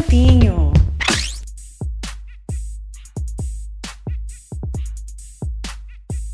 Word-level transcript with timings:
Campinho. 0.00 0.72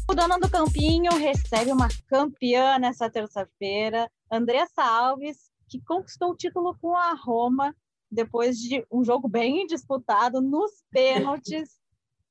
O 0.09 0.15
Dona 0.15 0.39
do 0.39 0.49
Campinho 0.49 1.13
recebe 1.17 1.73
uma 1.73 1.89
campeã 2.07 2.79
nessa 2.79 3.11
terça-feira, 3.11 4.09
Andressa 4.31 4.85
Alves, 4.85 5.51
que 5.69 5.81
conquistou 5.81 6.31
o 6.31 6.37
título 6.37 6.77
com 6.81 6.95
a 6.95 7.15
Roma 7.15 7.75
depois 8.09 8.57
de 8.57 8.87
um 8.91 9.03
jogo 9.03 9.27
bem 9.27 9.67
disputado 9.67 10.41
nos 10.41 10.71
pênaltis. 10.93 11.81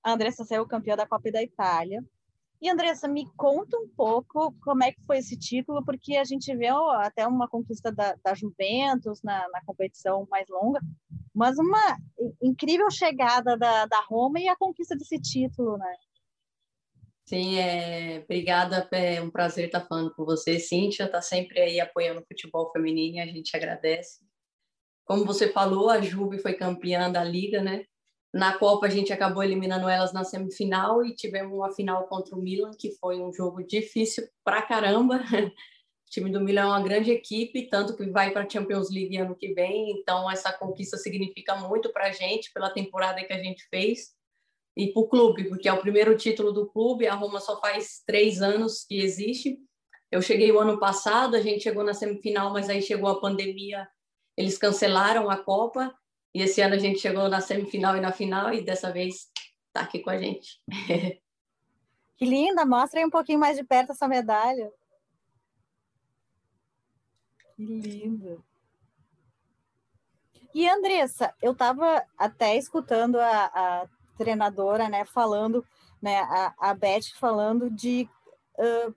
A 0.02 0.14
Andressa 0.14 0.46
saiu 0.46 0.66
campeã 0.66 0.96
da 0.96 1.06
Copa 1.06 1.30
da 1.32 1.44
Itália. 1.44 2.02
E 2.62 2.70
Andressa, 2.70 3.08
me 3.08 3.30
conta 3.36 3.78
um 3.78 3.88
pouco 3.90 4.56
como 4.62 4.84
é 4.84 4.92
que 4.92 5.04
foi 5.06 5.18
esse 5.18 5.38
título, 5.38 5.84
porque 5.84 6.16
a 6.16 6.24
gente 6.24 6.56
vê 6.56 6.68
até 7.00 7.28
uma 7.28 7.48
conquista 7.48 7.92
da, 7.92 8.16
da 8.24 8.34
Juventus 8.34 9.22
na, 9.22 9.48
na, 9.50 9.62
competição 9.66 10.26
mais 10.32 10.48
longa, 10.48 10.80
mas 11.36 11.58
uma 11.60 11.98
incrível 12.42 12.90
chegada 12.90 13.58
da, 13.58 13.86
da 13.86 14.00
Roma 14.08 14.40
e 14.40 14.48
a 14.48 14.56
conquista 14.56 14.96
desse 14.96 15.20
título, 15.20 15.78
né? 15.78 15.96
Sim, 17.28 17.58
é, 17.58 18.22
obrigada, 18.24 18.88
é 18.92 19.20
um 19.20 19.32
prazer 19.32 19.66
estar 19.66 19.82
falando 19.82 20.14
com 20.14 20.24
você. 20.24 20.60
Cíntia 20.60 21.06
está 21.06 21.22
sempre 21.22 21.60
aí 21.60 21.80
apoiando 21.80 22.22
o 22.22 22.26
futebol 22.26 22.72
feminino 22.72 23.18
e 23.18 23.20
a 23.20 23.26
gente 23.26 23.56
agradece. 23.58 24.20
Como 25.04 25.26
você 25.26 25.52
falou, 25.52 25.90
a 25.90 26.00
Juve 26.02 26.40
foi 26.40 26.54
campeã 26.54 27.12
da 27.12 27.24
Liga, 27.24 27.62
né? 27.62 27.86
Na 28.34 28.58
Copa 28.58 28.86
a 28.86 28.90
gente 28.90 29.12
acabou 29.12 29.44
eliminando 29.44 29.90
elas 29.90 30.14
na 30.14 30.24
semifinal 30.24 31.04
e 31.04 31.16
tivemos 31.16 31.54
uma 31.54 31.72
final 31.72 32.08
contra 32.08 32.36
o 32.36 32.42
Milan, 32.42 32.72
que 32.78 32.92
foi 32.98 33.20
um 33.20 33.34
jogo 33.34 33.64
difícil 33.64 34.28
pra 34.44 34.62
caramba. 34.62 35.20
O 36.08 36.10
time 36.10 36.32
do 36.32 36.40
Milan 36.40 36.62
é 36.62 36.66
uma 36.66 36.82
grande 36.82 37.12
equipe, 37.12 37.68
tanto 37.68 37.96
que 37.96 38.06
vai 38.10 38.32
para 38.32 38.44
a 38.44 38.50
Champions 38.50 38.92
League 38.92 39.18
ano 39.18 39.36
que 39.36 39.54
vem, 39.54 39.92
então 39.92 40.30
essa 40.30 40.54
conquista 40.54 40.98
significa 40.98 41.56
muito 41.56 41.92
para 41.92 42.08
a 42.08 42.12
gente, 42.12 42.54
pela 42.54 42.70
temporada 42.70 43.24
que 43.24 43.34
a 43.34 43.42
gente 43.42 43.68
fez 43.70 44.16
e 44.78 44.92
para 44.92 45.02
o 45.02 45.08
clube, 45.08 45.46
porque 45.46 45.70
é 45.70 45.74
o 45.74 45.80
primeiro 45.80 46.18
título 46.18 46.52
do 46.52 46.68
clube. 46.68 47.08
A 47.08 47.16
Roma 47.16 47.40
só 47.40 47.60
faz 47.60 48.04
três 48.06 48.42
anos 48.42 48.84
que 48.84 49.00
existe. 49.00 49.58
Eu 50.12 50.22
cheguei 50.22 50.52
o 50.52 50.60
ano 50.60 50.80
passado, 50.80 51.36
a 51.36 51.42
gente 51.42 51.64
chegou 51.64 51.84
na 51.84 51.94
semifinal, 51.94 52.52
mas 52.52 52.70
aí 52.70 52.82
chegou 52.82 53.10
a 53.10 53.20
pandemia, 53.20 53.88
eles 54.38 54.58
cancelaram 54.58 55.30
a 55.30 55.38
Copa. 55.38 55.94
E 56.34 56.42
esse 56.42 56.62
ano 56.62 56.76
a 56.76 56.78
gente 56.78 57.00
chegou 57.00 57.30
na 57.30 57.40
semifinal 57.40 57.96
e 57.96 58.02
na 58.02 58.12
final, 58.12 58.54
e 58.54 58.62
dessa 58.62 58.92
vez 58.92 59.32
está 59.68 59.82
aqui 59.82 60.00
com 60.00 60.10
a 60.10 60.18
gente. 60.18 60.60
Que 62.18 62.24
linda! 62.24 62.66
Mostra 62.66 63.02
aí 63.02 63.06
um 63.06 63.10
pouquinho 63.10 63.38
mais 63.38 63.58
de 63.58 63.64
perto 63.66 63.92
essa 63.92 64.08
medalha. 64.08 64.72
Que 67.56 67.64
linda! 67.66 68.38
E 70.54 70.70
Andressa, 70.70 71.34
eu 71.42 71.52
estava 71.52 72.02
até 72.18 72.56
escutando 72.56 73.20
a, 73.20 73.46
a 73.46 73.88
treinadora, 74.18 74.88
né, 74.88 75.04
falando, 75.04 75.66
né, 76.02 76.20
a, 76.20 76.54
a 76.58 76.74
Beth 76.74 77.12
falando 77.20 77.70
de 77.70 78.10
uh, 78.58 78.96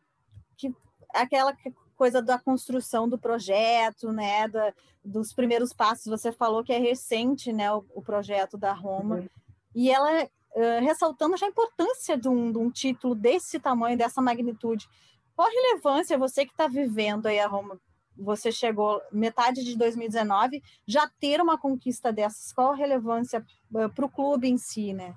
que 0.56 0.72
aquela 1.12 1.56
coisa 1.96 2.22
da 2.22 2.38
construção 2.38 3.08
do 3.08 3.18
projeto, 3.18 4.12
né, 4.12 4.46
da, 4.46 4.72
dos 5.04 5.32
primeiros 5.32 5.72
passos. 5.72 6.06
Você 6.06 6.30
falou 6.30 6.62
que 6.62 6.72
é 6.72 6.78
recente, 6.78 7.52
né, 7.52 7.72
o, 7.72 7.84
o 7.92 8.02
projeto 8.02 8.56
da 8.56 8.72
Roma, 8.72 9.16
uhum. 9.16 9.28
e 9.74 9.90
ela 9.90 10.24
uh, 10.24 10.80
ressaltando 10.80 11.36
já 11.36 11.46
a 11.46 11.50
importância 11.50 12.16
de 12.16 12.28
um, 12.28 12.52
de 12.52 12.58
um 12.58 12.70
título 12.70 13.16
desse 13.16 13.58
tamanho, 13.58 13.98
dessa 13.98 14.22
magnitude. 14.22 14.88
Qual 15.34 15.48
a 15.48 15.50
relevância 15.50 16.16
você 16.16 16.46
que 16.46 16.52
está 16.52 16.68
vivendo 16.68 17.26
aí 17.26 17.40
a 17.40 17.48
Roma 17.48 17.80
você 18.18 18.50
chegou 18.50 19.00
metade 19.12 19.64
de 19.64 19.76
2019, 19.76 20.62
já 20.86 21.08
ter 21.20 21.40
uma 21.40 21.58
conquista 21.58 22.12
dessas, 22.12 22.52
qual 22.52 22.72
a 22.72 22.76
relevância 22.76 23.44
uh, 23.72 23.88
para 23.94 24.04
o 24.04 24.10
clube 24.10 24.48
em 24.48 24.58
si, 24.58 24.92
né? 24.92 25.14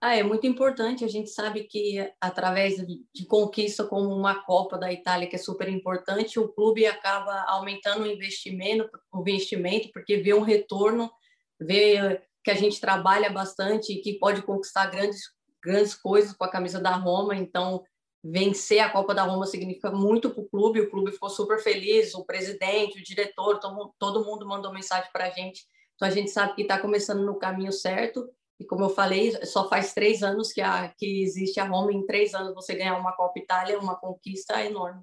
Ah, 0.00 0.14
é 0.14 0.22
muito 0.22 0.46
importante. 0.46 1.02
A 1.02 1.08
gente 1.08 1.30
sabe 1.30 1.64
que 1.64 1.98
através 2.20 2.76
de 2.76 3.26
conquista 3.26 3.84
como 3.84 4.14
uma 4.14 4.34
Copa 4.44 4.76
da 4.76 4.92
Itália, 4.92 5.26
que 5.26 5.36
é 5.36 5.38
super 5.38 5.66
importante, 5.66 6.38
o 6.38 6.48
clube 6.48 6.84
acaba 6.84 7.44
aumentando 7.48 8.02
o 8.02 8.06
investimento, 8.06 8.86
o 9.10 9.20
investimento 9.22 9.90
porque 9.94 10.18
vê 10.18 10.34
um 10.34 10.42
retorno, 10.42 11.10
vê 11.58 12.20
que 12.44 12.50
a 12.50 12.54
gente 12.54 12.78
trabalha 12.78 13.30
bastante 13.30 13.94
e 13.94 14.02
que 14.02 14.18
pode 14.18 14.42
conquistar 14.42 14.90
grandes, 14.90 15.22
grandes 15.62 15.94
coisas 15.94 16.34
com 16.34 16.44
a 16.44 16.50
camisa 16.50 16.78
da 16.78 16.94
Roma. 16.94 17.34
Então, 17.34 17.82
vencer 18.24 18.78
a 18.78 18.88
Copa 18.88 19.14
da 19.14 19.22
Roma 19.22 19.44
significa 19.44 19.90
muito 19.90 20.30
para 20.30 20.40
o 20.40 20.48
clube, 20.48 20.80
o 20.80 20.90
clube 20.90 21.12
ficou 21.12 21.28
super 21.28 21.58
feliz, 21.62 22.14
o 22.14 22.24
presidente, 22.24 22.98
o 22.98 23.04
diretor, 23.04 23.60
todo, 23.98 24.24
mundo 24.24 24.48
mandou 24.48 24.72
mensagem 24.72 25.10
para 25.12 25.26
a 25.26 25.30
gente, 25.30 25.66
então 25.94 26.08
a 26.08 26.10
gente 26.10 26.30
sabe 26.30 26.54
que 26.54 26.62
está 26.62 26.78
começando 26.78 27.22
no 27.22 27.38
caminho 27.38 27.70
certo, 27.70 28.26
e 28.58 28.64
como 28.64 28.84
eu 28.84 28.88
falei, 28.88 29.44
só 29.44 29.68
faz 29.68 29.92
três 29.92 30.22
anos 30.22 30.52
que, 30.54 30.62
a, 30.62 30.88
que 30.96 31.22
existe 31.22 31.60
a 31.60 31.64
Roma, 31.64 31.92
em 31.92 32.06
três 32.06 32.34
anos 32.34 32.54
você 32.54 32.74
ganhar 32.74 32.96
uma 32.96 33.12
Copa 33.12 33.38
Itália, 33.38 33.78
uma 33.78 33.94
conquista 33.94 34.64
enorme. 34.64 35.02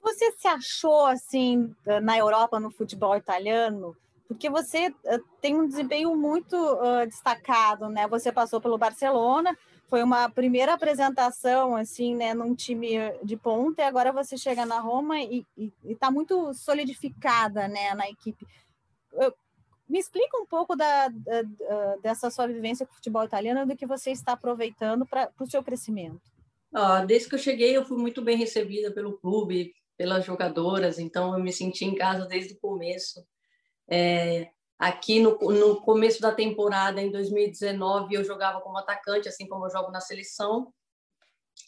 Você 0.00 0.30
se 0.32 0.46
achou, 0.46 1.06
assim, 1.06 1.74
na 2.02 2.16
Europa, 2.16 2.60
no 2.60 2.70
futebol 2.70 3.16
italiano? 3.16 3.96
Porque 4.28 4.48
você 4.48 4.88
uh, 4.88 5.24
tem 5.40 5.58
um 5.58 5.66
desempenho 5.66 6.14
muito 6.14 6.54
uh, 6.56 7.04
destacado, 7.06 7.88
né? 7.88 8.06
Você 8.06 8.30
passou 8.30 8.60
pelo 8.60 8.78
Barcelona, 8.78 9.56
foi 9.88 10.02
uma 10.02 10.28
primeira 10.28 10.74
apresentação 10.74 11.76
assim, 11.76 12.14
né, 12.14 12.34
num 12.34 12.54
time 12.54 12.96
de 13.22 13.36
ponta, 13.36 13.82
e 13.82 13.84
agora 13.84 14.12
você 14.12 14.36
chega 14.36 14.66
na 14.66 14.80
Roma 14.80 15.20
e 15.20 15.44
está 15.84 16.10
muito 16.10 16.52
solidificada, 16.54 17.68
né, 17.68 17.94
na 17.94 18.08
equipe. 18.08 18.46
Me 19.88 19.98
explica 19.98 20.36
um 20.36 20.46
pouco 20.46 20.74
da, 20.74 21.08
da, 21.08 21.96
dessa 22.02 22.30
sua 22.30 22.48
vivência 22.48 22.84
com 22.84 22.92
o 22.92 22.96
futebol 22.96 23.24
italiano, 23.24 23.64
do 23.64 23.76
que 23.76 23.86
você 23.86 24.10
está 24.10 24.32
aproveitando 24.32 25.06
para 25.06 25.30
o 25.40 25.46
seu 25.46 25.62
crescimento. 25.62 26.20
Ah, 26.74 27.04
desde 27.04 27.28
que 27.28 27.36
eu 27.36 27.38
cheguei, 27.38 27.76
eu 27.76 27.84
fui 27.84 27.96
muito 27.96 28.20
bem 28.20 28.36
recebida 28.36 28.90
pelo 28.90 29.16
clube, 29.18 29.72
pelas 29.96 30.24
jogadoras, 30.24 30.98
então 30.98 31.32
eu 31.32 31.42
me 31.42 31.52
senti 31.52 31.84
em 31.84 31.94
casa 31.94 32.26
desde 32.26 32.54
o 32.54 32.58
começo. 32.58 33.24
É, 33.88 34.50
Aqui 34.78 35.20
no, 35.20 35.38
no 35.38 35.80
começo 35.80 36.20
da 36.20 36.32
temporada, 36.32 37.00
em 37.00 37.10
2019, 37.10 38.14
eu 38.14 38.22
jogava 38.22 38.60
como 38.60 38.76
atacante, 38.76 39.28
assim 39.28 39.48
como 39.48 39.66
eu 39.66 39.70
jogo 39.70 39.90
na 39.90 40.00
seleção. 40.00 40.72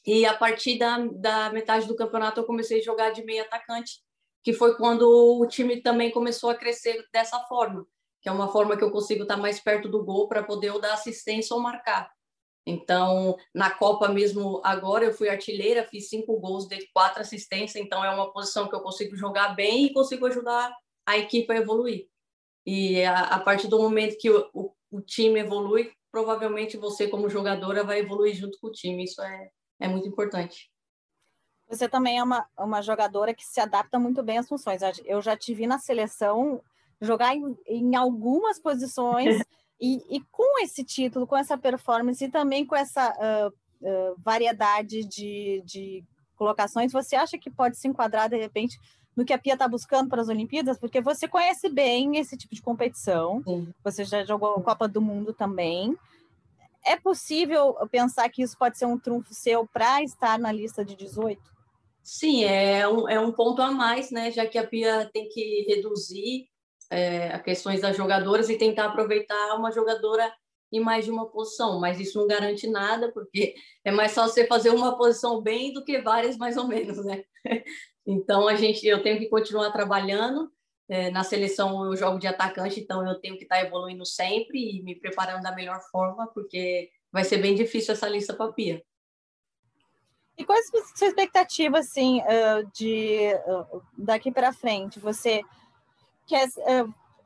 E 0.06 0.26
a 0.26 0.34
partir 0.34 0.78
da, 0.78 0.98
da 0.98 1.50
metade 1.50 1.86
do 1.86 1.96
campeonato, 1.96 2.40
eu 2.40 2.44
comecei 2.44 2.80
a 2.80 2.84
jogar 2.84 3.10
de 3.10 3.24
meio 3.24 3.42
atacante, 3.42 4.00
que 4.42 4.52
foi 4.52 4.76
quando 4.76 5.02
o 5.08 5.46
time 5.46 5.80
também 5.80 6.10
começou 6.10 6.50
a 6.50 6.54
crescer 6.54 7.02
dessa 7.12 7.40
forma, 7.40 7.86
que 8.20 8.28
é 8.28 8.32
uma 8.32 8.48
forma 8.48 8.76
que 8.76 8.84
eu 8.84 8.90
consigo 8.90 9.22
estar 9.22 9.38
mais 9.38 9.58
perto 9.58 9.88
do 9.88 10.04
gol 10.04 10.28
para 10.28 10.42
poder 10.42 10.70
ou 10.70 10.80
dar 10.80 10.92
assistência 10.92 11.56
ou 11.56 11.62
marcar. 11.62 12.10
Então, 12.66 13.34
na 13.54 13.70
Copa 13.70 14.08
mesmo, 14.08 14.60
agora 14.62 15.06
eu 15.06 15.14
fui 15.14 15.30
artilheira, 15.30 15.88
fiz 15.88 16.10
cinco 16.10 16.38
gols, 16.38 16.68
dei 16.68 16.86
quatro 16.92 17.22
assistências, 17.22 17.82
então 17.82 18.04
é 18.04 18.10
uma 18.10 18.30
posição 18.30 18.68
que 18.68 18.74
eu 18.74 18.82
consigo 18.82 19.16
jogar 19.16 19.54
bem 19.54 19.86
e 19.86 19.92
consigo 19.94 20.26
ajudar 20.26 20.70
a 21.06 21.16
equipe 21.16 21.50
a 21.50 21.56
evoluir. 21.56 22.06
E 22.70 23.02
a, 23.02 23.20
a 23.20 23.40
partir 23.40 23.66
do 23.66 23.78
momento 23.78 24.18
que 24.18 24.30
o, 24.30 24.46
o, 24.52 24.70
o, 24.90 25.00
time 25.00 25.40
evolui, 25.40 25.90
provavelmente 26.12 26.76
você, 26.76 27.08
como 27.08 27.30
jogadora, 27.30 27.82
vai 27.82 28.00
evoluir 28.00 28.34
junto 28.34 28.58
com 28.60 28.66
o 28.66 28.70
time. 28.70 29.04
Isso 29.04 29.22
é, 29.22 29.48
é 29.80 29.88
muito 29.88 30.06
importante. 30.06 30.70
Você 31.66 31.88
também 31.88 32.18
é 32.18 32.22
uma, 32.22 32.46
uma 32.58 32.82
jogadora 32.82 33.32
que 33.32 33.42
se 33.42 33.58
adapta 33.58 33.98
muito 33.98 34.22
bem 34.22 34.36
às 34.36 34.46
funções. 34.46 34.82
Eu 35.06 35.22
já 35.22 35.34
te 35.34 35.54
vi 35.54 35.66
na 35.66 35.78
seleção 35.78 36.62
jogar 37.00 37.34
em, 37.34 37.56
em 37.66 37.96
algumas 37.96 38.60
posições 38.60 39.42
e, 39.80 40.04
e, 40.14 40.20
com 40.30 40.62
esse 40.62 40.84
título, 40.84 41.26
com 41.26 41.38
essa 41.38 41.56
performance 41.56 42.22
e 42.22 42.30
também 42.30 42.66
com 42.66 42.76
essa 42.76 43.14
uh, 43.14 43.48
uh, 43.48 44.14
variedade 44.18 45.08
de, 45.08 45.62
de 45.64 46.04
colocações, 46.36 46.92
você 46.92 47.16
acha 47.16 47.38
que 47.38 47.50
pode 47.50 47.78
se 47.78 47.88
enquadrar 47.88 48.28
de 48.28 48.36
repente 48.36 48.78
no 49.18 49.24
que 49.24 49.32
a 49.32 49.38
Pia 49.38 49.54
está 49.54 49.66
buscando 49.66 50.08
para 50.08 50.22
as 50.22 50.28
Olimpíadas, 50.28 50.78
porque 50.78 51.00
você 51.00 51.26
conhece 51.26 51.68
bem 51.68 52.18
esse 52.18 52.36
tipo 52.36 52.54
de 52.54 52.62
competição, 52.62 53.42
Sim. 53.42 53.74
você 53.82 54.04
já 54.04 54.24
jogou 54.24 54.54
a 54.54 54.62
Copa 54.62 54.86
do 54.86 55.00
Mundo 55.00 55.32
também. 55.32 55.92
É 56.86 56.94
possível 56.94 57.74
pensar 57.90 58.28
que 58.28 58.42
isso 58.42 58.56
pode 58.56 58.78
ser 58.78 58.86
um 58.86 58.96
trunfo 58.96 59.34
seu 59.34 59.66
para 59.66 60.04
estar 60.04 60.38
na 60.38 60.52
lista 60.52 60.84
de 60.84 60.94
18? 60.94 61.42
Sim, 62.00 62.44
é 62.44 62.86
um, 62.86 63.08
é 63.08 63.18
um 63.18 63.32
ponto 63.32 63.60
a 63.60 63.72
mais, 63.72 64.12
né? 64.12 64.30
Já 64.30 64.46
que 64.46 64.56
a 64.56 64.64
Pia 64.64 65.10
tem 65.12 65.28
que 65.28 65.66
reduzir 65.66 66.46
é, 66.88 67.32
as 67.34 67.42
questões 67.42 67.80
das 67.80 67.96
jogadoras 67.96 68.48
e 68.48 68.56
tentar 68.56 68.84
aproveitar 68.84 69.56
uma 69.56 69.72
jogadora 69.72 70.32
em 70.70 70.78
mais 70.78 71.04
de 71.04 71.10
uma 71.10 71.26
posição, 71.26 71.80
mas 71.80 71.98
isso 71.98 72.20
não 72.20 72.28
garante 72.28 72.68
nada, 72.68 73.10
porque 73.10 73.56
é 73.84 73.90
mais 73.90 74.14
fácil 74.14 74.34
você 74.34 74.46
fazer 74.46 74.70
uma 74.70 74.96
posição 74.96 75.42
bem 75.42 75.72
do 75.72 75.82
que 75.82 76.00
várias 76.00 76.36
mais 76.36 76.56
ou 76.56 76.68
menos, 76.68 77.04
né? 77.04 77.24
Então 78.10 78.48
a 78.48 78.54
gente, 78.54 78.86
eu 78.86 79.02
tenho 79.02 79.18
que 79.18 79.28
continuar 79.28 79.70
trabalhando. 79.70 80.50
É, 80.88 81.10
na 81.10 81.22
seleção 81.22 81.84
eu 81.84 81.94
jogo 81.94 82.18
de 82.18 82.26
atacante, 82.26 82.80
então 82.80 83.06
eu 83.06 83.20
tenho 83.20 83.36
que 83.36 83.42
estar 83.42 83.60
evoluindo 83.60 84.06
sempre 84.06 84.78
e 84.78 84.82
me 84.82 84.94
preparando 84.94 85.42
da 85.42 85.54
melhor 85.54 85.78
forma, 85.92 86.26
porque 86.28 86.90
vai 87.12 87.24
ser 87.24 87.36
bem 87.36 87.54
difícil 87.54 87.92
essa 87.92 88.08
lista 88.08 88.32
para 88.32 88.50
Pia. 88.50 88.82
E 90.38 90.46
quais 90.46 90.70
a 90.74 90.96
sua 90.96 91.08
expectativa 91.08 91.80
assim 91.80 92.22
de 92.74 93.34
daqui 93.98 94.32
para 94.32 94.54
frente? 94.54 94.98
Você 95.00 95.42
quer 96.26 96.48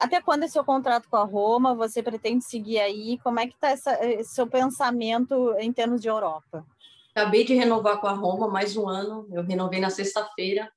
até 0.00 0.20
quando 0.20 0.42
é 0.42 0.48
seu 0.48 0.64
contrato 0.64 1.08
com 1.08 1.16
a 1.16 1.24
Roma? 1.24 1.72
Você 1.76 2.02
pretende 2.02 2.42
seguir 2.42 2.80
aí? 2.80 3.18
Como 3.18 3.38
é 3.38 3.46
que 3.46 3.54
está 3.54 3.72
esse 3.72 4.34
seu 4.34 4.48
pensamento 4.48 5.54
em 5.60 5.72
termos 5.72 6.00
de 6.00 6.08
Europa? 6.08 6.66
Acabei 7.14 7.44
de 7.44 7.54
renovar 7.54 8.00
com 8.00 8.06
a 8.06 8.12
Roma 8.12 8.48
mais 8.48 8.74
um 8.74 8.88
ano. 8.88 9.28
Eu 9.30 9.42
renovei 9.42 9.78
na 9.78 9.90
sexta-feira 9.90 10.72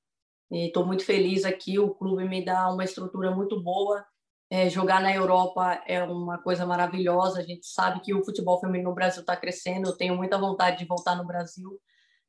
e 0.52 0.68
estou 0.68 0.86
muito 0.86 1.06
feliz 1.06 1.46
aqui. 1.46 1.80
O 1.80 1.96
clube 1.96 2.28
me 2.28 2.44
dá 2.44 2.70
uma 2.70 2.84
estrutura 2.84 3.32
muito 3.32 3.62
boa. 3.64 4.06
É, 4.50 4.70
jogar 4.70 5.02
na 5.02 5.16
Europa 5.16 5.82
é 5.88 6.04
uma 6.04 6.38
coisa 6.38 6.66
maravilhosa. 6.66 7.40
A 7.40 7.44
gente 7.44 7.66
sabe 7.66 8.02
que 8.02 8.14
o 8.14 8.24
futebol 8.24 8.60
feminino 8.60 8.90
no 8.90 8.96
Brasil 8.96 9.22
está 9.22 9.36
crescendo. 9.38 9.88
Eu 9.90 9.98
tenho 9.98 10.14
muita 10.18 10.38
vontade 10.38 10.80
de 10.80 10.86
voltar 10.86 11.16
no 11.16 11.26
Brasil, 11.26 11.80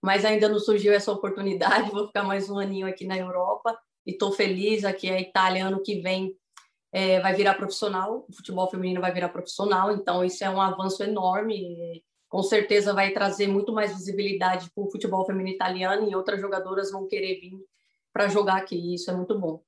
mas 0.01 0.25
ainda 0.25 0.49
não 0.49 0.61
surgiu 0.61 0.93
essa 0.93 1.11
oportunidade. 1.11 1.91
Vou 1.91 2.07
ficar 2.07 2.23
mais 2.23 2.49
um 2.49 2.61
aninho 2.61 2.87
aqui 2.87 3.05
na 3.05 3.17
Europa 3.17 3.77
e 4.07 4.13
estou 4.13 4.31
feliz. 4.31 4.85
Aqui 4.85 5.11
a 5.11 5.21
Itália 5.21 5.67
ano 5.67 5.83
que 5.83 6.01
vem 6.01 6.33
é, 6.93 7.19
vai 7.19 7.35
virar 7.35 7.55
profissional. 7.55 8.25
O 8.29 8.33
futebol 8.33 8.71
feminino 8.71 9.01
vai 9.01 9.13
virar 9.13 9.31
profissional. 9.31 9.91
Então 9.91 10.25
isso 10.25 10.45
é 10.45 10.49
um 10.49 10.61
avanço 10.61 11.03
enorme. 11.03 12.05
Com 12.37 12.43
certeza 12.43 12.93
vai 12.93 13.13
trazer 13.13 13.47
muito 13.47 13.73
mais 13.73 13.95
visibilidade 13.95 14.71
para 14.75 14.85
o 14.85 14.91
futebol 14.91 15.25
feminino 15.25 15.55
italiano 15.55 16.07
e 16.07 16.15
outras 16.15 16.39
jogadoras 16.39 16.91
vão 16.91 17.07
querer 17.07 17.41
vir 17.41 17.59
para 18.13 18.29
jogar 18.29 18.57
aqui. 18.59 18.95
Isso 18.95 19.11
é 19.11 19.15
muito 19.15 19.39
bom 19.39 19.63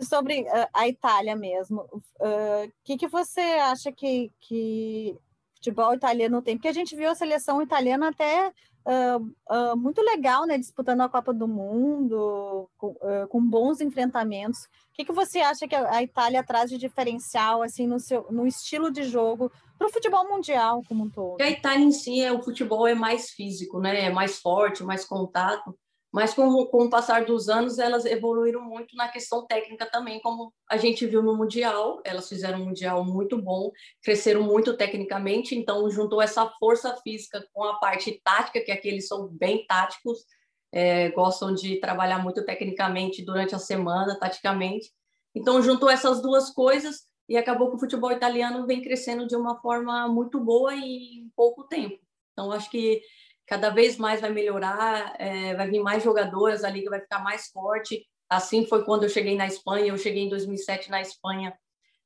sobre 0.00 0.42
uh, 0.42 0.68
a 0.72 0.86
Itália 0.88 1.34
mesmo, 1.34 1.88
o 1.90 1.96
uh, 1.96 2.72
que, 2.84 2.96
que 2.96 3.08
você 3.08 3.40
acha 3.40 3.90
que, 3.90 4.30
que 4.40 5.16
futebol 5.54 5.94
italiano 5.94 6.42
tem? 6.42 6.56
Porque 6.56 6.68
a 6.68 6.72
gente 6.72 6.94
viu 6.94 7.10
a 7.10 7.14
seleção 7.14 7.62
italiana 7.62 8.10
até 8.10 8.52
uh, 8.84 9.76
muito 9.76 10.02
legal, 10.02 10.46
né? 10.46 10.58
Disputando 10.58 11.00
a 11.00 11.08
Copa 11.08 11.32
do 11.32 11.48
Mundo, 11.48 12.68
com, 12.76 12.94
com 13.28 13.40
bons 13.42 13.80
enfrentamentos. 13.80 14.58
O 14.64 14.68
que, 14.92 15.04
que 15.04 15.12
você 15.12 15.40
acha 15.40 15.66
que 15.66 15.74
a, 15.74 15.96
a, 15.96 16.02
Itália 16.02 16.44
traz 16.44 16.70
de 16.70 16.78
diferencial, 16.78 17.62
assim, 17.62 17.86
no, 17.86 17.98
seu, 17.98 18.26
no 18.30 18.46
estilo 18.46 18.90
de 18.90 19.04
jogo 19.04 19.50
para 19.76 19.86
o 19.86 19.92
futebol 19.92 20.28
mundial 20.28 20.82
como 20.88 21.04
um 21.04 21.10
todo? 21.10 21.40
A 21.40 21.50
Itália 21.50 21.84
em 21.84 21.92
si, 21.92 22.22
é, 22.22 22.32
o 22.32 22.42
futebol 22.42 22.86
é 22.86 22.94
mais 22.94 23.30
físico, 23.30 23.80
né? 23.80 24.04
É 24.04 24.10
mais 24.10 24.38
forte, 24.38 24.82
mais 24.82 25.04
contato. 25.04 25.76
Mas 26.12 26.32
com, 26.32 26.64
com 26.66 26.84
o 26.84 26.88
passar 26.88 27.26
dos 27.26 27.48
anos, 27.48 27.78
elas 27.78 28.06
evoluíram 28.06 28.62
muito 28.62 28.96
na 28.96 29.06
questão 29.06 29.46
técnica 29.46 29.84
também, 29.84 30.18
como 30.20 30.50
a 30.66 30.78
gente 30.78 31.06
viu 31.06 31.22
no 31.22 31.36
Mundial. 31.36 32.00
Elas 32.04 32.26
fizeram 32.26 32.60
um 32.60 32.64
Mundial 32.64 33.04
muito 33.04 33.36
bom, 33.36 33.70
cresceram 34.02 34.42
muito 34.42 34.74
tecnicamente, 34.76 35.54
então 35.54 35.90
juntou 35.90 36.22
essa 36.22 36.48
força 36.58 36.96
física 37.02 37.46
com 37.52 37.64
a 37.64 37.74
parte 37.78 38.18
tática, 38.24 38.64
que 38.64 38.72
aqui 38.72 38.88
eles 38.88 39.06
são 39.06 39.28
bem 39.28 39.66
táticos, 39.66 40.24
é, 40.72 41.10
gostam 41.10 41.52
de 41.52 41.78
trabalhar 41.80 42.22
muito 42.22 42.42
tecnicamente 42.46 43.22
durante 43.22 43.54
a 43.54 43.58
semana, 43.58 44.18
taticamente. 44.18 44.90
Então 45.34 45.60
juntou 45.60 45.90
essas 45.90 46.22
duas 46.22 46.48
coisas 46.50 47.02
e 47.28 47.36
acabou 47.36 47.70
que 47.70 47.76
o 47.76 47.80
futebol 47.80 48.12
italiano 48.12 48.66
vem 48.66 48.82
crescendo 48.82 49.26
de 49.26 49.34
uma 49.34 49.60
forma 49.60 50.06
muito 50.08 50.38
boa 50.38 50.74
em 50.74 51.30
pouco 51.34 51.64
tempo. 51.64 51.98
Então 52.32 52.52
acho 52.52 52.70
que 52.70 53.02
cada 53.46 53.70
vez 53.70 53.96
mais 53.96 54.20
vai 54.20 54.30
melhorar, 54.30 55.14
é, 55.18 55.54
vai 55.54 55.68
vir 55.68 55.80
mais 55.80 56.02
jogadoras, 56.02 56.64
a 56.64 56.70
liga 56.70 56.90
vai 56.90 57.00
ficar 57.00 57.20
mais 57.20 57.48
forte. 57.48 58.06
Assim 58.28 58.66
foi 58.66 58.84
quando 58.84 59.04
eu 59.04 59.08
cheguei 59.08 59.36
na 59.36 59.46
Espanha, 59.46 59.86
eu 59.86 59.98
cheguei 59.98 60.24
em 60.24 60.28
2007 60.28 60.90
na 60.90 61.00
Espanha. 61.00 61.56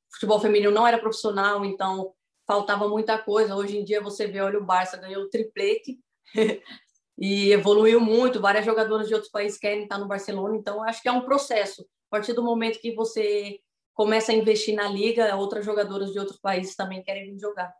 O 0.09 0.13
futebol 0.13 0.39
feminino 0.39 0.71
não 0.71 0.85
era 0.85 0.99
profissional, 0.99 1.65
então 1.65 2.13
faltava 2.47 2.87
muita 2.87 3.17
coisa. 3.17 3.55
Hoje 3.55 3.77
em 3.77 3.83
dia 3.83 4.01
você 4.01 4.27
vê, 4.27 4.39
olha, 4.41 4.59
o 4.59 4.65
Barça 4.65 4.97
ganhou 4.97 5.23
o 5.23 5.29
triplete 5.29 5.99
e 7.17 7.51
evoluiu 7.51 7.99
muito. 7.99 8.41
Várias 8.41 8.65
jogadoras 8.65 9.07
de 9.07 9.13
outros 9.13 9.31
países 9.31 9.57
querem 9.57 9.83
estar 9.83 9.97
no 9.97 10.07
Barcelona, 10.07 10.55
então 10.55 10.83
acho 10.83 11.01
que 11.01 11.09
é 11.09 11.11
um 11.11 11.21
processo. 11.21 11.81
A 11.81 12.17
partir 12.17 12.33
do 12.33 12.43
momento 12.43 12.79
que 12.79 12.93
você 12.93 13.59
começa 14.01 14.31
a 14.31 14.35
investir 14.35 14.73
na 14.73 14.87
liga, 14.87 15.35
outras 15.35 15.63
jogadoras 15.63 16.11
de 16.11 16.17
outros 16.17 16.39
países 16.39 16.75
também 16.75 17.03
querem 17.03 17.31
vir 17.31 17.39
jogar 17.39 17.71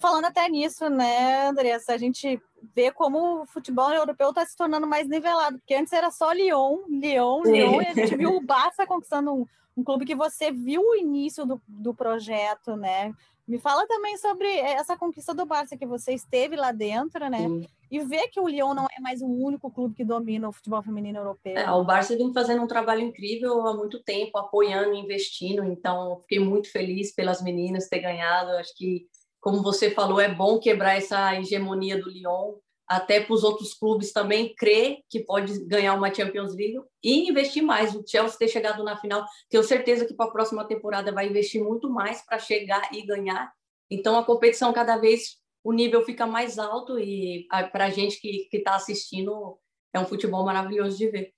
falando 0.00 0.24
até 0.24 0.48
nisso, 0.48 0.88
né, 0.88 1.48
Andressa, 1.48 1.92
a 1.92 1.98
gente 1.98 2.40
vê 2.74 2.90
como 2.90 3.42
o 3.42 3.46
futebol 3.46 3.92
europeu 3.92 4.30
está 4.30 4.44
se 4.46 4.56
tornando 4.56 4.86
mais 4.86 5.06
nivelado, 5.06 5.58
porque 5.58 5.74
antes 5.74 5.92
era 5.92 6.10
só 6.10 6.32
Lyon, 6.32 6.78
Lyon, 6.88 7.42
Lyon, 7.42 7.82
e 7.82 7.86
a 7.86 7.94
gente 7.94 8.16
viu 8.16 8.34
o 8.34 8.40
Barça 8.40 8.86
conquistando 8.86 9.30
um, 9.32 9.46
um 9.76 9.84
clube 9.84 10.06
que 10.06 10.14
você 10.14 10.50
viu 10.50 10.80
o 10.80 10.96
início 10.96 11.44
do, 11.44 11.60
do 11.68 11.94
projeto, 11.94 12.76
né? 12.76 13.12
Me 13.46 13.58
fala 13.58 13.86
também 13.86 14.16
sobre 14.16 14.48
essa 14.48 14.96
conquista 14.96 15.34
do 15.34 15.44
Barça, 15.44 15.76
que 15.76 15.86
você 15.86 16.14
esteve 16.14 16.56
lá 16.56 16.72
dentro, 16.72 17.28
né? 17.28 17.46
Sim. 17.46 17.66
E 17.90 18.00
vê 18.00 18.28
que 18.28 18.40
o 18.40 18.48
Lyon 18.48 18.72
não 18.72 18.86
é 18.86 19.00
mais 19.00 19.20
o 19.20 19.26
único 19.26 19.70
clube 19.70 19.96
que 19.96 20.04
domina 20.04 20.48
o 20.48 20.52
futebol 20.52 20.82
feminino 20.82 21.18
europeu. 21.18 21.56
É, 21.56 21.70
o 21.72 21.84
Barça 21.84 22.16
vem 22.16 22.32
fazendo 22.32 22.62
um 22.62 22.66
trabalho 22.66 23.00
incrível 23.00 23.66
há 23.66 23.74
muito 23.74 24.02
tempo, 24.02 24.38
apoiando, 24.38 24.94
investindo. 24.94 25.64
Então, 25.64 26.20
fiquei 26.20 26.38
muito 26.38 26.70
feliz 26.70 27.12
pelas 27.14 27.42
meninas 27.42 27.88
ter 27.88 27.98
ganhado. 27.98 28.52
Acho 28.52 28.72
que 28.76 29.06
como 29.40 29.62
você 29.62 29.90
falou, 29.90 30.20
é 30.20 30.32
bom 30.32 30.58
quebrar 30.58 30.96
essa 30.96 31.34
hegemonia 31.34 31.98
do 31.98 32.10
Lyon, 32.10 32.54
até 32.86 33.20
para 33.20 33.32
os 33.32 33.42
outros 33.42 33.72
clubes 33.72 34.12
também 34.12 34.54
crer 34.54 34.98
que 35.08 35.20
pode 35.20 35.64
ganhar 35.64 35.94
uma 35.94 36.12
Champions 36.12 36.54
League 36.54 36.80
e 37.02 37.30
investir 37.30 37.62
mais. 37.62 37.94
O 37.94 38.04
Chelsea 38.06 38.38
ter 38.38 38.48
chegado 38.48 38.84
na 38.84 38.96
final, 38.96 39.24
tenho 39.48 39.62
certeza 39.62 40.04
que 40.04 40.12
para 40.12 40.26
a 40.26 40.32
próxima 40.32 40.64
temporada 40.64 41.12
vai 41.12 41.28
investir 41.28 41.62
muito 41.62 41.88
mais 41.88 42.24
para 42.24 42.38
chegar 42.38 42.92
e 42.92 43.06
ganhar. 43.06 43.50
Então 43.88 44.18
a 44.18 44.24
competição 44.24 44.72
cada 44.72 44.96
vez 44.96 45.39
o 45.62 45.72
nível 45.72 46.04
fica 46.04 46.26
mais 46.26 46.58
alto 46.58 46.98
e 46.98 47.46
para 47.72 47.86
a 47.86 47.90
gente 47.90 48.20
que 48.20 48.48
está 48.52 48.74
assistindo 48.74 49.58
é 49.92 49.98
um 49.98 50.06
futebol 50.06 50.44
maravilhoso 50.44 50.96
de 50.96 51.08
ver. 51.08 51.34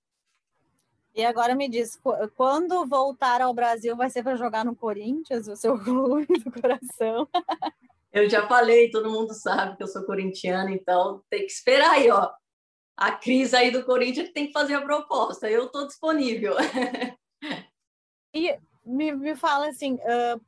E 1.14 1.24
agora 1.24 1.54
me 1.54 1.69
diz, 1.69 2.00
quando 2.34 2.86
voltar 2.86 3.42
ao 3.42 3.52
Brasil 3.52 3.94
vai 3.94 4.08
ser 4.08 4.22
para 4.22 4.36
jogar 4.36 4.64
no 4.64 4.74
Corinthians, 4.74 5.46
o 5.46 5.56
seu 5.56 5.76
clube 5.82 6.26
do 6.38 6.50
coração? 6.50 7.28
Eu 8.12 8.28
já 8.28 8.46
falei, 8.46 8.90
todo 8.90 9.10
mundo 9.10 9.32
sabe 9.32 9.74
que 9.74 9.82
eu 9.82 9.86
sou 9.86 10.04
corintiana, 10.04 10.70
então 10.70 11.25
tem 11.30 11.46
que 11.46 11.50
esperar 11.50 11.92
aí, 11.92 12.10
ó. 12.10 12.30
A 12.94 13.12
crise 13.12 13.56
aí 13.56 13.70
do 13.70 13.86
Corinthians 13.86 14.30
tem 14.32 14.48
que 14.48 14.52
fazer 14.52 14.75
a 14.75 14.82
proposta. 14.82 15.50
Eu 15.50 15.64
estou 15.64 15.86
disponível. 15.86 16.54
E 18.34 18.58
me, 18.84 19.12
me 19.12 19.36
fala 19.36 19.68
assim, 19.68 19.94
uh, 19.94 20.40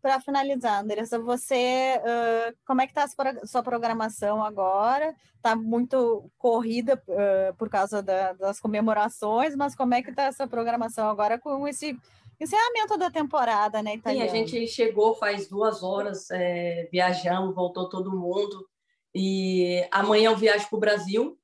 para 0.00 0.20
finalizar, 0.20 0.82
Andressa, 0.82 1.18
você 1.18 1.98
uh, 1.98 2.56
como 2.66 2.80
é 2.80 2.86
que 2.86 2.92
está 2.92 3.04
a 3.04 3.46
sua 3.46 3.62
programação 3.62 4.42
agora? 4.42 5.14
Está 5.36 5.54
muito 5.54 6.30
corrida 6.38 7.02
uh, 7.08 7.54
por 7.56 7.68
causa 7.68 8.02
da, 8.02 8.32
das 8.32 8.60
comemorações, 8.60 9.54
mas 9.54 9.74
como 9.74 9.94
é 9.94 10.02
que 10.02 10.10
está 10.10 10.24
essa 10.24 10.46
programação 10.46 11.08
agora 11.08 11.38
com 11.38 11.66
esse 11.66 11.96
Encerramento 12.40 12.96
da 12.96 13.10
temporada, 13.10 13.82
né, 13.82 13.96
italiana? 13.96 14.30
Sim, 14.30 14.42
a 14.42 14.46
gente 14.46 14.66
chegou 14.66 15.14
faz 15.14 15.46
duas 15.46 15.82
horas, 15.82 16.30
é, 16.30 16.88
viajamos, 16.90 17.54
voltou 17.54 17.86
todo 17.90 18.16
mundo. 18.16 18.66
E 19.14 19.86
amanhã 19.90 20.30
eu 20.30 20.36
viajo 20.36 20.66
para 20.70 20.76
o 20.76 20.80
Brasil. 20.80 21.38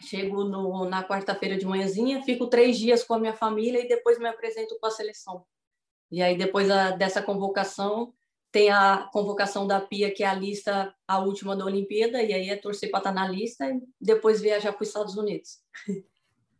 Chego 0.00 0.44
no, 0.44 0.86
na 0.86 1.06
quarta-feira 1.06 1.58
de 1.58 1.66
manhãzinha, 1.66 2.22
fico 2.22 2.46
três 2.46 2.78
dias 2.78 3.04
com 3.04 3.14
a 3.14 3.18
minha 3.18 3.34
família 3.34 3.84
e 3.84 3.88
depois 3.88 4.18
me 4.18 4.28
apresento 4.28 4.78
com 4.80 4.86
a 4.86 4.90
seleção. 4.90 5.44
E 6.10 6.22
aí, 6.22 6.36
depois 6.36 6.70
a, 6.70 6.92
dessa 6.92 7.22
convocação, 7.22 8.12
tem 8.50 8.70
a 8.70 9.08
convocação 9.12 9.66
da 9.66 9.80
Pia, 9.80 10.12
que 10.12 10.22
é 10.22 10.26
a 10.26 10.34
lista, 10.34 10.94
a 11.06 11.18
última 11.18 11.54
da 11.54 11.64
Olimpíada, 11.64 12.22
e 12.22 12.32
aí 12.32 12.48
é 12.48 12.56
torcer 12.56 12.90
para 12.90 13.00
estar 13.00 13.12
tá 13.12 13.14
na 13.14 13.28
lista 13.28 13.66
e 13.70 13.82
depois 14.00 14.40
viajar 14.40 14.72
para 14.72 14.82
os 14.82 14.88
Estados 14.88 15.16
Unidos. 15.16 15.60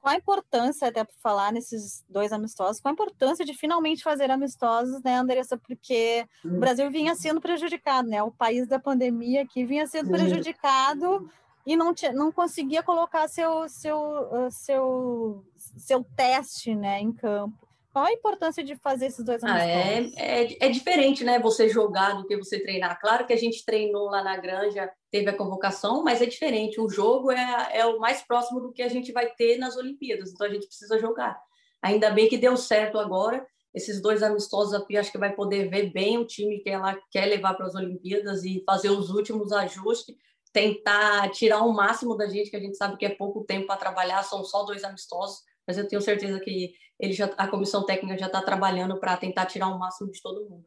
qual 0.01 0.15
a 0.15 0.19
importância, 0.19 0.89
até 0.89 1.05
para 1.05 1.15
falar 1.23 1.53
nesses 1.53 2.05
dois 2.09 2.33
amistosos, 2.33 2.81
qual 2.81 2.91
a 2.91 2.95
importância 2.95 3.45
de 3.45 3.55
finalmente 3.55 4.03
fazer 4.03 4.31
amistosos, 4.31 5.03
né, 5.03 5.17
Andressa? 5.17 5.57
Porque 5.59 6.27
o 6.45 6.49
hum. 6.49 6.61
Brasil 6.61 6.91
vinha 6.91 7.15
sendo 7.15 7.41
prejudicado, 7.41 8.09
né? 8.09 8.23
O 8.23 8.31
país 8.31 8.67
da 8.67 8.79
pandemia 8.79 9.43
aqui 9.43 9.65
vinha 9.65 9.87
sendo 9.87 10.11
prejudicado 10.11 11.31
e 11.67 11.77
não, 11.77 11.93
tinha, 11.93 12.13
não 12.13 12.33
conseguia 12.33 12.83
colocar 12.83 13.29
seu, 13.29 13.69
seu, 13.69 13.99
uh, 13.99 14.51
seu, 14.51 15.45
seu 15.57 16.05
teste 16.17 16.75
né, 16.75 17.01
em 17.01 17.13
campo. 17.13 17.68
Qual 17.99 18.07
a 18.07 18.13
importância 18.13 18.63
de 18.63 18.77
fazer 18.77 19.07
esses 19.07 19.25
dois 19.25 19.43
ah, 19.43 19.59
é, 19.59 20.09
é, 20.15 20.67
é, 20.67 20.69
diferente, 20.69 21.25
né? 21.25 21.41
Você 21.41 21.69
jogar 21.69 22.13
do 22.13 22.25
que 22.25 22.37
você 22.37 22.61
treinar. 22.61 23.01
Claro 23.01 23.27
que 23.27 23.33
a 23.33 23.37
gente 23.37 23.65
treinou 23.65 24.05
lá 24.05 24.23
na 24.23 24.37
Granja, 24.37 24.89
teve 25.11 25.29
a 25.29 25.37
convocação, 25.37 26.05
mas 26.05 26.23
é 26.23 26.27
diferente. 26.27 26.81
O 26.81 26.89
jogo 26.89 27.33
é, 27.33 27.71
é 27.73 27.85
o 27.87 27.99
mais 27.99 28.23
próximo 28.23 28.61
do 28.61 28.71
que 28.71 28.83
a 28.83 28.89
gente 28.89 29.11
vai 29.11 29.29
ter 29.31 29.59
nas 29.59 29.77
Olimpíadas, 29.77 30.31
então 30.31 30.47
a 30.47 30.51
gente 30.51 30.69
precisa 30.69 30.97
jogar. 30.97 31.37
Ainda 31.83 32.09
bem 32.13 32.29
que 32.29 32.39
deu 32.39 32.57
certo 32.57 33.01
agora. 33.01 33.45
Esses 33.75 34.01
dois 34.01 34.23
amistosos 34.23 34.75
aqui, 34.75 34.97
acho 34.97 35.11
que 35.11 35.19
vai 35.19 35.35
poder 35.35 35.69
ver 35.69 35.91
bem 35.91 36.19
o 36.19 36.25
time 36.25 36.61
que 36.61 36.71
ela 36.71 36.97
quer 37.11 37.27
levar 37.27 37.55
para 37.55 37.67
as 37.67 37.75
Olimpíadas 37.75 38.45
e 38.45 38.63
fazer 38.65 38.91
os 38.91 39.11
últimos 39.11 39.51
ajustes, 39.51 40.15
tentar 40.53 41.29
tirar 41.33 41.65
o 41.65 41.73
máximo 41.73 42.17
da 42.17 42.29
gente, 42.29 42.49
que 42.49 42.57
a 42.57 42.61
gente 42.61 42.77
sabe 42.77 42.97
que 42.97 43.07
é 43.07 43.11
pouco 43.11 43.43
tempo 43.43 43.67
para 43.67 43.77
trabalhar, 43.77 44.23
são 44.23 44.45
só 44.45 44.63
dois 44.63 44.85
amistosos 44.85 45.41
mas 45.69 45.77
eu 45.77 45.87
tenho 45.87 46.01
certeza 46.01 46.41
que 46.41 46.73
ele 46.99 47.13
já, 47.13 47.27
a 47.37 47.47
comissão 47.47 47.85
técnica 47.85 48.19
já 48.19 48.27
está 48.27 48.43
trabalhando 48.43 48.99
para 48.99 49.17
tentar 49.17 49.47
tirar 49.47 49.69
o 49.69 49.79
máximo 49.79 50.11
de 50.11 50.21
todo 50.21 50.49
mundo. 50.49 50.65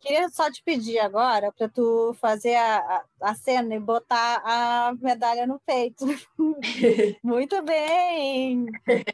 Queria 0.00 0.30
só 0.30 0.50
te 0.50 0.62
pedir 0.64 0.98
agora 0.98 1.52
para 1.52 1.68
tu 1.68 2.14
fazer 2.18 2.54
a, 2.54 3.04
a, 3.20 3.34
cena 3.34 3.74
e 3.74 3.78
botar 3.78 4.40
a 4.42 4.94
medalha 4.98 5.46
no 5.46 5.60
peito. 5.60 6.06
Muito 7.22 7.60
bem! 7.62 8.64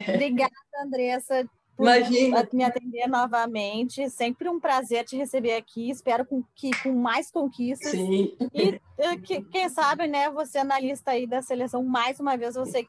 Obrigada, 0.07 0.53
Andressa. 0.81 1.45
por 1.75 1.83
Imagina. 1.83 2.47
me 2.53 2.63
atender 2.63 3.05
novamente. 3.07 4.09
Sempre 4.09 4.47
um 4.47 4.61
prazer 4.61 5.03
te 5.03 5.17
receber 5.17 5.55
aqui. 5.55 5.89
Espero 5.89 6.25
com, 6.25 6.41
que 6.55 6.71
com 6.81 6.93
mais 6.93 7.29
conquistas. 7.29 7.91
Sim. 7.91 8.37
E 8.53 8.79
eh, 8.97 9.17
que, 9.17 9.41
quem 9.43 9.67
sabe, 9.67 10.07
né, 10.07 10.29
você 10.29 10.57
analista 10.57 11.11
aí 11.11 11.27
da 11.27 11.41
seleção, 11.41 11.83
mais 11.83 12.17
uma 12.17 12.37
vez, 12.37 12.55
você 12.55 12.87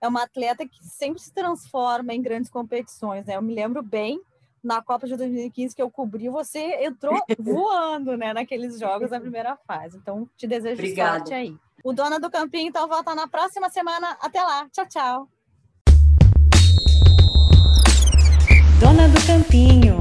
é 0.00 0.08
uma 0.08 0.22
atleta 0.22 0.66
que 0.66 0.82
sempre 0.82 1.20
se 1.20 1.32
transforma 1.32 2.14
em 2.14 2.22
grandes 2.22 2.50
competições, 2.50 3.26
né? 3.26 3.36
Eu 3.36 3.42
me 3.42 3.54
lembro 3.54 3.82
bem 3.82 4.20
na 4.62 4.82
Copa 4.82 5.06
de 5.06 5.16
2015 5.16 5.74
que 5.74 5.82
eu 5.82 5.90
cobri, 5.90 6.28
você 6.28 6.84
entrou 6.84 7.18
voando, 7.38 8.16
né, 8.16 8.32
naqueles 8.32 8.78
jogos 8.78 9.10
na 9.10 9.20
primeira 9.20 9.56
fase. 9.66 9.96
Então, 9.96 10.28
te 10.36 10.46
desejo 10.46 10.74
Obrigada. 10.74 11.18
sorte 11.18 11.34
aí. 11.34 11.56
O 11.82 11.92
Dona 11.92 12.20
do 12.20 12.30
Campinho, 12.30 12.68
então, 12.68 12.86
volta 12.86 13.14
na 13.14 13.26
próxima 13.26 13.70
semana. 13.70 14.16
Até 14.20 14.42
lá. 14.42 14.68
Tchau, 14.70 14.86
tchau. 14.86 15.28
Dona 18.78 19.08
do 19.08 19.26
Campinho. 19.26 19.99